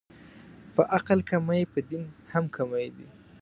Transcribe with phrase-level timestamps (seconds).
[0.75, 2.03] په عقل کمې، په دین
[2.33, 3.07] هم کمې دي